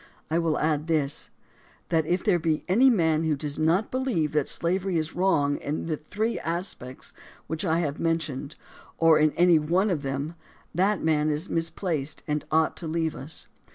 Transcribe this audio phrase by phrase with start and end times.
[0.31, 1.29] I will add this:
[1.89, 5.85] that if there be any man who does not believe that slavery is wrong in
[5.85, 7.13] the three aspects
[7.45, 8.55] which I have men tioned,
[8.97, 10.33] or in any one of them,
[10.73, 13.45] that man is misplaced and ought to leave us.